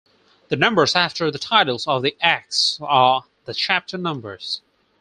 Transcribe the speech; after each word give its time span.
The 0.49 0.55
numbers 0.55 0.95
after 0.95 1.29
the 1.29 1.37
titles 1.37 1.85
of 1.85 2.01
the 2.01 2.17
Acts 2.21 2.79
are 2.81 3.25
the 3.45 3.53
chapter 3.53 3.99
numbers. 3.99 4.61